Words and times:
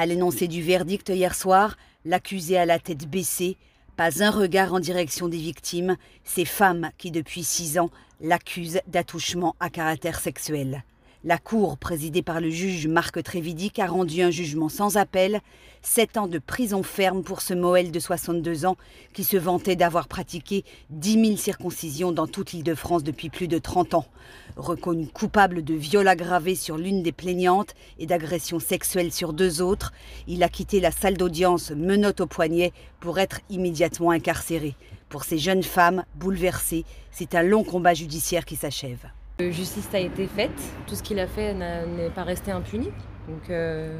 À 0.00 0.06
l'énoncé 0.06 0.46
du 0.46 0.62
verdict 0.62 1.08
hier 1.08 1.34
soir, 1.34 1.76
l'accusé 2.04 2.56
a 2.56 2.64
la 2.64 2.78
tête 2.78 3.10
baissée, 3.10 3.56
pas 3.96 4.22
un 4.22 4.30
regard 4.30 4.72
en 4.72 4.78
direction 4.78 5.26
des 5.26 5.38
victimes, 5.38 5.96
ces 6.22 6.44
femmes 6.44 6.92
qui 6.98 7.10
depuis 7.10 7.42
six 7.42 7.80
ans 7.80 7.90
l'accusent 8.20 8.80
d'attouchement 8.86 9.56
à 9.58 9.70
caractère 9.70 10.20
sexuel. 10.20 10.84
La 11.24 11.36
Cour, 11.36 11.78
présidée 11.78 12.22
par 12.22 12.40
le 12.40 12.48
juge 12.48 12.86
Marc 12.86 13.20
Trévidic, 13.24 13.80
a 13.80 13.88
rendu 13.88 14.22
un 14.22 14.30
jugement 14.30 14.68
sans 14.68 14.96
appel, 14.96 15.40
sept 15.82 16.16
ans 16.16 16.28
de 16.28 16.38
prison 16.38 16.84
ferme 16.84 17.24
pour 17.24 17.40
ce 17.40 17.54
Moël 17.54 17.90
de 17.90 17.98
62 17.98 18.66
ans 18.66 18.76
qui 19.14 19.24
se 19.24 19.36
vantait 19.36 19.74
d'avoir 19.74 20.06
pratiqué 20.06 20.64
10 20.90 21.26
000 21.26 21.36
circoncisions 21.36 22.12
dans 22.12 22.28
toute 22.28 22.52
l'île 22.52 22.62
de 22.62 22.76
France 22.76 23.02
depuis 23.02 23.30
plus 23.30 23.48
de 23.48 23.58
30 23.58 23.94
ans. 23.94 24.06
Reconnu 24.54 25.08
coupable 25.08 25.64
de 25.64 25.74
viol 25.74 26.06
aggravé 26.06 26.54
sur 26.54 26.78
l'une 26.78 27.02
des 27.02 27.10
plaignantes 27.10 27.74
et 27.98 28.06
d'agression 28.06 28.60
sexuelle 28.60 29.10
sur 29.10 29.32
deux 29.32 29.60
autres, 29.60 29.92
il 30.28 30.44
a 30.44 30.48
quitté 30.48 30.78
la 30.78 30.92
salle 30.92 31.16
d'audience 31.16 31.72
menotte 31.72 32.20
au 32.20 32.26
poignet 32.28 32.72
pour 33.00 33.18
être 33.18 33.40
immédiatement 33.50 34.12
incarcéré. 34.12 34.76
Pour 35.08 35.24
ces 35.24 35.38
jeunes 35.38 35.64
femmes 35.64 36.04
bouleversées, 36.14 36.84
c'est 37.10 37.34
un 37.34 37.42
long 37.42 37.64
combat 37.64 37.94
judiciaire 37.94 38.44
qui 38.44 38.54
s'achève. 38.54 39.10
Justice 39.40 39.88
a 39.94 40.00
été 40.00 40.26
faite, 40.26 40.50
tout 40.88 40.96
ce 40.96 41.02
qu'il 41.02 41.20
a 41.20 41.28
fait 41.28 41.54
n'est 41.54 42.10
pas 42.10 42.24
resté 42.24 42.50
impuni. 42.50 42.86
Donc 43.28 43.50
euh, 43.50 43.96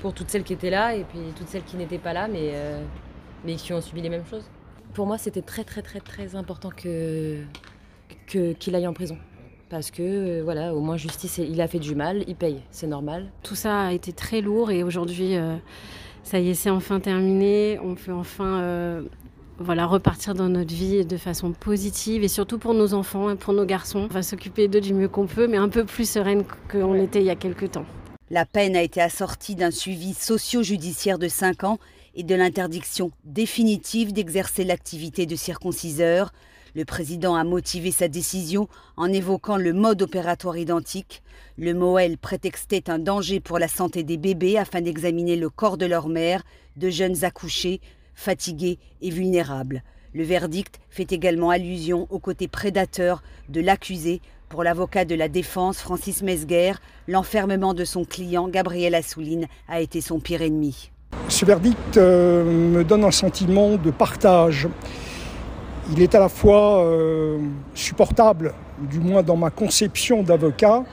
pour 0.00 0.14
toutes 0.14 0.30
celles 0.30 0.44
qui 0.44 0.54
étaient 0.54 0.70
là 0.70 0.94
et 0.94 1.04
puis 1.04 1.18
toutes 1.36 1.48
celles 1.48 1.64
qui 1.64 1.76
n'étaient 1.76 1.98
pas 1.98 2.14
là, 2.14 2.26
mais, 2.26 2.52
euh, 2.54 2.82
mais 3.44 3.56
qui 3.56 3.74
ont 3.74 3.82
subi 3.82 4.00
les 4.00 4.08
mêmes 4.08 4.24
choses. 4.24 4.44
Pour 4.94 5.06
moi, 5.06 5.18
c'était 5.18 5.42
très 5.42 5.64
très 5.64 5.82
très 5.82 6.00
très 6.00 6.36
important 6.36 6.70
que 6.70 7.42
qu'il 8.28 8.74
aille 8.74 8.86
en 8.86 8.94
prison. 8.94 9.18
Parce 9.68 9.90
que 9.90 10.02
euh, 10.02 10.42
voilà, 10.42 10.74
au 10.74 10.80
moins 10.80 10.96
justice, 10.96 11.36
il 11.36 11.60
a 11.60 11.68
fait 11.68 11.78
du 11.78 11.94
mal, 11.94 12.24
il 12.26 12.34
paye, 12.34 12.62
c'est 12.70 12.86
normal. 12.86 13.30
Tout 13.42 13.54
ça 13.54 13.82
a 13.82 13.92
été 13.92 14.14
très 14.14 14.40
lourd 14.40 14.70
et 14.70 14.82
aujourd'hui, 14.82 15.34
ça 16.22 16.38
y 16.38 16.48
est, 16.48 16.54
c'est 16.54 16.70
enfin 16.70 16.98
terminé. 16.98 17.78
On 17.82 17.94
peut 17.94 18.14
enfin 18.14 19.02
voilà, 19.62 19.86
repartir 19.86 20.34
dans 20.34 20.48
notre 20.48 20.74
vie 20.74 21.04
de 21.04 21.16
façon 21.16 21.52
positive 21.52 22.24
et 22.24 22.28
surtout 22.28 22.58
pour 22.58 22.74
nos 22.74 22.94
enfants 22.94 23.30
et 23.30 23.36
pour 23.36 23.54
nos 23.54 23.64
garçons. 23.64 24.08
On 24.10 24.14
va 24.14 24.22
s'occuper 24.22 24.68
d'eux 24.68 24.80
du 24.80 24.92
mieux 24.92 25.08
qu'on 25.08 25.26
peut, 25.26 25.46
mais 25.46 25.56
un 25.56 25.68
peu 25.68 25.84
plus 25.84 26.08
sereine 26.08 26.44
qu'on 26.70 26.94
était 26.94 27.20
il 27.20 27.26
y 27.26 27.30
a 27.30 27.36
quelques 27.36 27.72
temps. 27.72 27.86
La 28.30 28.46
peine 28.46 28.76
a 28.76 28.82
été 28.82 29.00
assortie 29.00 29.54
d'un 29.54 29.70
suivi 29.70 30.14
socio-judiciaire 30.14 31.18
de 31.18 31.28
5 31.28 31.64
ans 31.64 31.78
et 32.14 32.22
de 32.22 32.34
l'interdiction 32.34 33.10
définitive 33.24 34.12
d'exercer 34.12 34.64
l'activité 34.64 35.26
de 35.26 35.36
circonciseur. 35.36 36.32
Le 36.74 36.84
président 36.84 37.34
a 37.34 37.44
motivé 37.44 37.90
sa 37.90 38.08
décision 38.08 38.68
en 38.96 39.12
évoquant 39.12 39.58
le 39.58 39.72
mode 39.72 40.02
opératoire 40.02 40.56
identique. 40.56 41.22
Le 41.58 41.74
Moël 41.74 42.16
prétextait 42.16 42.88
un 42.88 42.98
danger 42.98 43.40
pour 43.40 43.58
la 43.58 43.68
santé 43.68 44.02
des 44.02 44.16
bébés 44.16 44.56
afin 44.56 44.80
d'examiner 44.80 45.36
le 45.36 45.50
corps 45.50 45.76
de 45.76 45.86
leur 45.86 46.08
mère, 46.08 46.42
de 46.76 46.88
jeunes 46.88 47.24
accouchés, 47.24 47.80
fatigué 48.14 48.78
et 49.00 49.10
vulnérable. 49.10 49.82
Le 50.14 50.24
verdict 50.24 50.78
fait 50.90 51.10
également 51.10 51.48
allusion 51.48 52.06
au 52.10 52.18
côté 52.18 52.46
prédateur 52.46 53.22
de 53.48 53.60
l'accusé. 53.60 54.20
Pour 54.50 54.62
l'avocat 54.62 55.06
de 55.06 55.14
la 55.14 55.28
défense, 55.28 55.78
Francis 55.78 56.22
Mesguer, 56.22 56.74
l'enfermement 57.08 57.72
de 57.72 57.86
son 57.86 58.04
client, 58.04 58.48
Gabriel 58.48 58.94
Assouline, 58.94 59.46
a 59.68 59.80
été 59.80 60.02
son 60.02 60.20
pire 60.20 60.42
ennemi. 60.42 60.90
Ce 61.28 61.46
verdict 61.46 61.96
euh, 61.96 62.44
me 62.44 62.84
donne 62.84 63.04
un 63.04 63.10
sentiment 63.10 63.76
de 63.76 63.90
partage. 63.90 64.68
Il 65.90 66.02
est 66.02 66.14
à 66.14 66.20
la 66.20 66.28
fois 66.28 66.84
euh, 66.84 67.38
supportable, 67.74 68.52
du 68.78 69.00
moins 69.00 69.22
dans 69.22 69.36
ma 69.36 69.48
conception 69.48 70.22
d'avocat, 70.22 70.84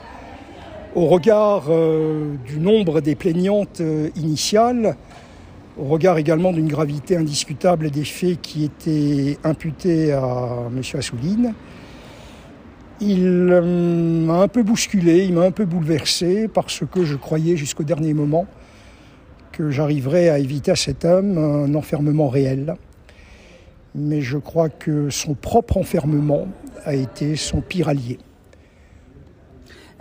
au 0.94 1.06
regard 1.06 1.64
euh, 1.68 2.34
du 2.46 2.58
nombre 2.58 3.02
des 3.02 3.14
plaignantes 3.14 3.82
initiales, 4.16 4.96
au 5.78 5.84
regard 5.84 6.18
également 6.18 6.52
d'une 6.52 6.68
gravité 6.68 7.16
indiscutable 7.16 7.90
des 7.90 8.04
faits 8.04 8.40
qui 8.40 8.64
étaient 8.64 9.38
imputés 9.44 10.12
à 10.12 10.68
M. 10.74 10.82
Assouline. 10.94 11.54
Il 13.00 13.24
euh, 13.24 14.26
m'a 14.26 14.42
un 14.42 14.48
peu 14.48 14.62
bousculé, 14.62 15.24
il 15.24 15.32
m'a 15.32 15.42
un 15.42 15.52
peu 15.52 15.64
bouleversé 15.64 16.48
parce 16.48 16.82
que 16.90 17.04
je 17.04 17.16
croyais 17.16 17.56
jusqu'au 17.56 17.82
dernier 17.82 18.12
moment 18.12 18.46
que 19.52 19.70
j'arriverais 19.70 20.28
à 20.28 20.38
éviter 20.38 20.72
à 20.72 20.76
cet 20.76 21.04
homme 21.04 21.38
un 21.38 21.74
enfermement 21.74 22.28
réel. 22.28 22.74
Mais 23.94 24.20
je 24.20 24.38
crois 24.38 24.68
que 24.68 25.10
son 25.10 25.34
propre 25.34 25.78
enfermement 25.78 26.46
a 26.84 26.94
été 26.94 27.36
son 27.36 27.60
pire 27.60 27.88
allié. 27.88 28.18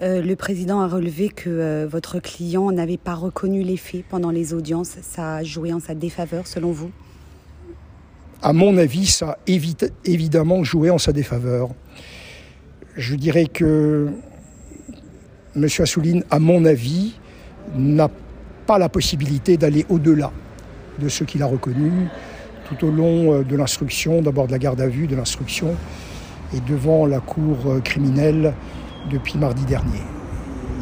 Euh, 0.02 0.22
le 0.22 0.36
président 0.38 0.80
a 0.80 0.88
relevé 0.88 1.28
que 1.28 1.50
euh, 1.50 1.88
votre 1.90 2.20
client 2.20 2.72
n'avait 2.72 2.98
pas 2.98 3.16
reconnu 3.16 3.64
les 3.64 3.76
faits 3.76 4.06
pendant 4.08 4.32
les 4.32 4.54
audiences. 4.54 4.96
Ça 5.02 5.36
a 5.36 5.44
joué 5.44 5.74
en 5.74 5.82
sa 5.82 5.94
défaveur, 5.94 6.48
selon 6.48 6.72
vous? 6.72 6.92
À 8.42 8.54
mon 8.54 8.78
avis, 8.78 9.08
ça 9.08 9.32
a 9.32 9.38
évidemment 10.06 10.64
joué 10.64 10.90
en 10.90 10.98
sa 10.98 11.12
défaveur. 11.12 11.70
Je 12.96 13.16
dirais 13.16 13.48
que 13.48 14.08
M. 15.58 15.68
Assouline, 15.80 16.24
à 16.32 16.40
mon 16.40 16.64
avis, 16.64 17.20
n'a 17.76 18.10
pas 18.66 18.78
la 18.78 18.88
possibilité 18.88 19.58
d'aller 19.58 19.86
au-delà 19.90 20.32
de 21.00 21.10
ce 21.10 21.26
qu'il 21.26 21.44
a 21.44 21.46
reconnu 21.46 21.92
tout 22.70 22.86
au 22.86 22.92
long 22.92 23.34
euh, 23.34 23.44
de 23.44 23.58
l'instruction, 23.58 24.22
d'abord 24.22 24.48
de 24.48 24.54
la 24.54 24.60
garde 24.60 24.80
à 24.80 24.88
vue, 24.88 25.08
de 25.08 25.16
l'instruction, 25.18 25.76
et 26.56 26.62
devant 26.62 27.06
la 27.06 27.20
cour 27.20 27.58
criminelle 27.84 28.54
depuis 29.10 29.38
mardi 29.38 29.66
dernier. 29.66 30.02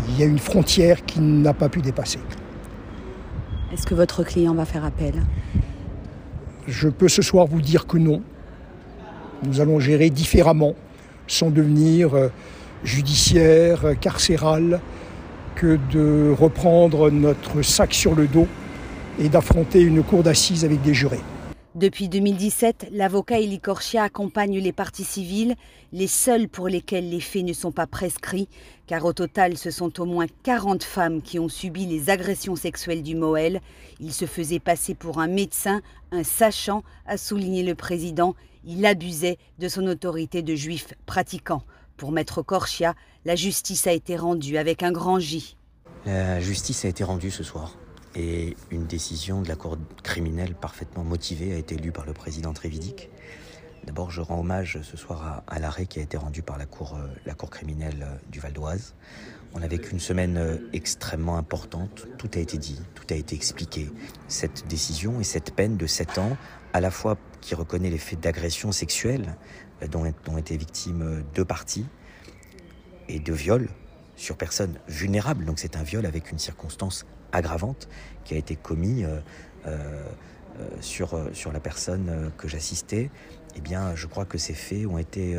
Il 0.09 0.19
y 0.19 0.23
a 0.23 0.25
une 0.25 0.39
frontière 0.39 1.05
qui 1.05 1.19
n'a 1.19 1.53
pas 1.53 1.69
pu 1.69 1.81
dépasser. 1.81 2.19
Est-ce 3.73 3.85
que 3.85 3.95
votre 3.95 4.23
client 4.23 4.53
va 4.53 4.65
faire 4.65 4.85
appel? 4.85 5.13
Je 6.67 6.89
peux 6.89 7.09
ce 7.09 7.21
soir 7.21 7.47
vous 7.47 7.61
dire 7.61 7.85
que 7.87 7.97
non. 7.97 8.21
Nous 9.43 9.61
allons 9.61 9.79
gérer 9.79 10.09
différemment 10.09 10.73
son 11.27 11.49
devenir 11.49 12.15
euh, 12.15 12.29
judiciaire, 12.83 13.99
carcéral, 13.99 14.79
que 15.55 15.77
de 15.91 16.33
reprendre 16.37 17.09
notre 17.09 17.61
sac 17.61 17.93
sur 17.93 18.15
le 18.15 18.27
dos 18.27 18.47
et 19.19 19.29
d'affronter 19.29 19.81
une 19.81 20.03
cour 20.03 20.23
d'assises 20.23 20.63
avec 20.63 20.81
des 20.81 20.93
jurés. 20.93 21.21
Depuis 21.77 22.09
2017, 22.09 22.87
l'avocat 22.91 23.39
Elie 23.39 23.59
Korchia 23.59 24.01
accompagne 24.01 24.57
les 24.57 24.71
parties 24.71 25.03
civiles, 25.03 25.53
les 25.93 26.07
seules 26.07 26.49
pour 26.49 26.67
lesquelles 26.67 27.07
les 27.07 27.19
faits 27.19 27.45
ne 27.45 27.53
sont 27.53 27.71
pas 27.71 27.85
prescrits, 27.85 28.49
car 28.87 29.05
au 29.05 29.13
total, 29.13 29.59
ce 29.59 29.69
sont 29.69 30.01
au 30.01 30.05
moins 30.05 30.25
40 30.41 30.83
femmes 30.83 31.21
qui 31.21 31.37
ont 31.37 31.49
subi 31.49 31.85
les 31.85 32.09
agressions 32.09 32.55
sexuelles 32.55 33.03
du 33.03 33.15
Moël. 33.15 33.61
Il 33.99 34.11
se 34.11 34.25
faisait 34.25 34.57
passer 34.57 34.95
pour 34.95 35.19
un 35.19 35.27
médecin, 35.27 35.83
un 36.11 36.23
sachant, 36.23 36.81
a 37.05 37.15
souligné 37.15 37.61
le 37.61 37.75
président. 37.75 38.33
Il 38.65 38.83
abusait 38.83 39.37
de 39.59 39.67
son 39.67 39.85
autorité 39.85 40.41
de 40.41 40.55
juif 40.55 40.95
pratiquant. 41.05 41.61
Pour 41.95 42.11
Maître 42.11 42.41
Korchia, 42.41 42.95
la 43.23 43.35
justice 43.35 43.85
a 43.85 43.91
été 43.91 44.15
rendue 44.15 44.57
avec 44.57 44.81
un 44.81 44.91
grand 44.91 45.19
J. 45.19 45.55
La 46.07 46.39
justice 46.39 46.85
a 46.85 46.87
été 46.87 47.03
rendue 47.03 47.29
ce 47.29 47.43
soir. 47.43 47.77
Et 48.15 48.55
une 48.71 48.85
décision 48.85 49.41
de 49.41 49.47
la 49.47 49.55
Cour 49.55 49.77
criminelle 50.03 50.55
parfaitement 50.55 51.03
motivée 51.03 51.53
a 51.53 51.57
été 51.57 51.75
lue 51.75 51.91
par 51.91 52.05
le 52.05 52.13
président 52.13 52.53
Trévidic. 52.53 53.09
D'abord, 53.85 54.11
je 54.11 54.21
rends 54.21 54.39
hommage 54.39 54.79
ce 54.81 54.97
soir 54.97 55.43
à, 55.47 55.59
l'arrêt 55.59 55.85
qui 55.85 55.99
a 55.99 56.01
été 56.01 56.17
rendu 56.17 56.41
par 56.41 56.57
la 56.57 56.65
Cour, 56.65 56.97
euh, 56.97 57.07
la 57.25 57.33
cour 57.33 57.49
criminelle 57.49 58.05
euh, 58.05 58.17
du 58.29 58.39
Val 58.39 58.51
d'Oise. 58.51 58.95
On 59.53 59.61
a 59.61 59.67
vécu 59.67 59.91
une 59.91 59.99
semaine 59.99 60.37
euh, 60.37 60.57
extrêmement 60.73 61.37
importante. 61.37 62.05
Tout 62.17 62.29
a 62.33 62.39
été 62.39 62.57
dit, 62.57 62.81
tout 62.95 63.05
a 63.11 63.15
été 63.15 63.33
expliqué. 63.33 63.89
Cette 64.27 64.67
décision 64.67 65.21
et 65.21 65.23
cette 65.23 65.55
peine 65.55 65.77
de 65.77 65.87
7 65.87 66.17
ans, 66.17 66.35
à 66.73 66.81
la 66.81 66.91
fois 66.91 67.17
qui 67.39 67.55
reconnaît 67.55 67.89
les 67.89 67.97
faits 67.97 68.19
d'agression 68.19 68.73
sexuelle 68.73 69.37
dont, 69.89 70.03
ont 70.27 70.37
été 70.37 70.57
victimes 70.57 71.23
deux 71.33 71.45
parties 71.45 71.85
et 73.07 73.19
de 73.19 73.31
viol 73.31 73.69
sur 74.17 74.35
personnes 74.35 74.79
vulnérables. 74.89 75.45
Donc 75.45 75.59
c'est 75.59 75.77
un 75.77 75.83
viol 75.83 76.05
avec 76.05 76.31
une 76.31 76.39
circonstance 76.39 77.05
aggravante 77.31 77.87
qui 78.23 78.33
a 78.33 78.37
été 78.37 78.55
commis 78.55 79.03
euh, 79.03 79.19
euh, 79.67 80.03
euh, 80.59 80.67
sur, 80.81 81.17
sur 81.33 81.51
la 81.51 81.59
personne 81.59 82.31
que 82.37 82.47
j'assistais, 82.47 83.09
eh 83.55 83.61
bien, 83.61 83.95
je 83.95 84.07
crois 84.07 84.25
que 84.25 84.37
ces 84.37 84.53
faits 84.53 84.85
ont 84.85 84.97
été 84.97 85.37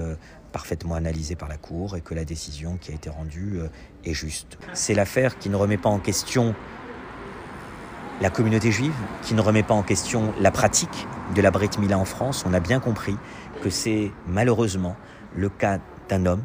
parfaitement 0.52 0.94
analysés 0.94 1.37
par 1.37 1.49
la 1.49 1.56
Cour 1.56 1.96
et 1.96 2.00
que 2.00 2.14
la 2.14 2.25
décision 2.25 2.79
qui 2.81 2.93
a 2.93 2.94
été 2.94 3.11
rendue 3.11 3.61
est 4.05 4.14
juste. 4.14 4.58
C'est 4.75 4.94
l'affaire 4.94 5.38
qui 5.38 5.50
ne 5.50 5.56
remet 5.56 5.76
pas 5.76 5.88
en 5.88 5.99
question 5.99 6.55
la 8.20 8.31
communauté 8.31 8.73
juive, 8.73 8.94
qui 9.23 9.34
ne 9.34 9.41
remet 9.41 9.62
pas 9.62 9.75
en 9.75 9.82
question 9.82 10.32
la 10.41 10.50
pratique 10.50 11.06
de 11.34 11.43
la 11.43 11.50
Brit 11.50 11.70
Mila 11.79 11.99
en 11.99 12.05
France. 12.05 12.44
On 12.46 12.55
a 12.55 12.61
bien 12.61 12.81
compris 12.81 13.17
que 13.62 13.70
c'est 13.70 14.11
malheureusement 14.26 14.96
le 15.37 15.49
cas 15.49 15.79
d'un 16.08 16.26
homme 16.26 16.43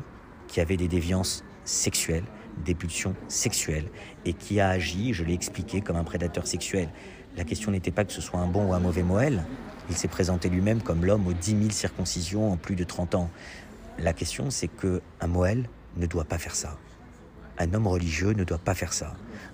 qui 0.48 0.62
avait 0.62 0.78
des 0.78 0.88
déviances 0.88 1.44
sexuelles 1.66 2.26
des 2.66 2.76
pulsions 2.76 3.16
sexuelles 3.28 3.90
et 4.26 4.34
qui 4.34 4.60
a 4.60 4.70
agi, 4.70 5.14
je 5.14 5.24
l'ai 5.24 5.34
expliqué, 5.34 5.82
comme 5.82 5.96
un 5.96 6.04
prédateur 6.04 6.48
sexuel. 6.48 6.90
La 7.36 7.44
question 7.44 7.72
n'était 7.72 7.92
pas 7.92 8.06
que 8.06 8.14
ce 8.14 8.22
soit 8.22 8.40
un 8.40 8.48
bon 8.48 8.70
ou 8.70 8.74
un 8.74 8.80
mauvais 8.80 9.04
Moël. 9.04 9.44
Il 9.90 9.96
s'est 9.96 10.08
présenté 10.08 10.50
lui-même 10.50 10.82
comme 10.82 11.06
l'homme 11.06 11.28
aux 11.28 11.34
10 11.34 11.52
000 11.52 11.72
circoncisions 11.72 12.52
en 12.52 12.58
plus 12.58 12.76
de 12.76 12.84
30 12.84 13.16
ans. 13.16 13.30
La 14.00 14.14
question, 14.14 14.50
c'est 14.50 14.68
que 14.68 15.02
un 15.20 15.28
Moël 15.28 15.70
ne 15.98 16.06
doit 16.06 16.24
pas 16.26 16.38
faire 16.38 16.56
ça. 16.56 16.78
Un 17.58 17.74
homme 17.74 17.88
religieux 17.88 18.34
ne 18.34 18.44
doit 18.44 18.58
pas 18.58 18.74
faire 18.74 18.94
ça. 18.94 19.14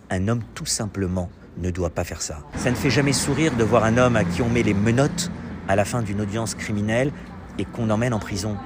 Un 0.10 0.28
homme 0.28 0.42
tout 0.56 0.66
simplement 0.66 1.30
ne 1.58 1.72
doit 1.72 1.90
pas 1.90 2.04
faire 2.04 2.22
ça. 2.22 2.40
Ça 2.56 2.70
ne 2.70 2.76
fait 2.76 2.90
jamais 2.90 3.14
sourire 3.14 3.56
de 3.56 3.64
voir 3.64 3.84
un 3.84 3.98
homme 3.98 4.16
à 4.16 4.24
qui 4.24 4.42
on 4.42 4.50
met 4.50 4.64
les 4.64 4.74
menottes 4.74 5.32
à 5.68 5.76
la 5.76 5.86
fin 5.86 6.02
d'une 6.02 6.22
audience 6.22 6.56
criminelle 6.56 7.12
et 7.58 7.66
qu'on 7.66 7.90
emmène 7.90 8.14
en 8.14 8.20
prison. 8.20 8.58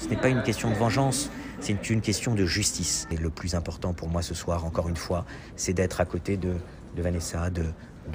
Ce 0.00 0.08
n'est 0.08 0.16
pas 0.16 0.28
une 0.28 0.42
question 0.42 0.70
de 0.70 0.74
vengeance, 0.74 1.30
c'est 1.64 1.88
une 1.88 2.02
question 2.02 2.34
de 2.34 2.44
justice. 2.44 3.08
Et 3.10 3.16
le 3.16 3.30
plus 3.30 3.54
important 3.54 3.94
pour 3.94 4.08
moi 4.08 4.20
ce 4.20 4.34
soir, 4.34 4.66
encore 4.66 4.90
une 4.90 4.96
fois, 4.96 5.24
c'est 5.56 5.72
d'être 5.72 6.02
à 6.02 6.04
côté 6.04 6.36
de, 6.36 6.56
Vanessa, 6.94 7.48
de, 7.48 7.64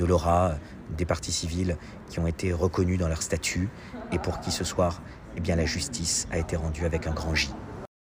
Laura, 0.05 0.53
des 0.95 1.05
partis 1.05 1.31
civils 1.31 1.75
qui 2.11 2.19
ont 2.19 2.27
été 2.27 2.53
reconnus 2.53 2.99
dans 2.99 3.07
leur 3.07 3.23
statut 3.23 3.69
et 4.11 4.19
pour 4.19 4.39
qui 4.39 4.51
ce 4.51 4.63
soir, 4.63 5.01
eh 5.35 5.39
bien, 5.39 5.55
la 5.55 5.65
justice 5.65 6.27
a 6.31 6.37
été 6.37 6.55
rendue 6.55 6.85
avec 6.85 7.07
un 7.07 7.11
grand 7.11 7.33
J. 7.33 7.49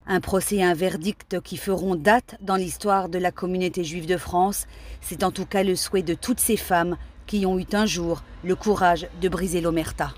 Un 0.06 0.20
procès 0.20 0.56
et 0.56 0.64
un 0.64 0.74
verdict 0.74 1.40
qui 1.40 1.56
feront 1.56 1.94
date 1.96 2.36
dans 2.42 2.56
l'histoire 2.56 3.08
de 3.08 3.18
la 3.18 3.32
communauté 3.32 3.84
juive 3.84 4.06
de 4.06 4.18
France. 4.18 4.66
C'est 5.00 5.22
en 5.22 5.30
tout 5.30 5.46
cas 5.46 5.62
le 5.62 5.76
souhait 5.76 6.02
de 6.02 6.14
toutes 6.14 6.40
ces 6.40 6.58
femmes 6.58 6.98
qui 7.26 7.46
ont 7.46 7.58
eu 7.58 7.66
un 7.72 7.86
jour 7.86 8.22
le 8.44 8.54
courage 8.54 9.08
de 9.22 9.28
briser 9.30 9.62
l'omerta. 9.62 10.12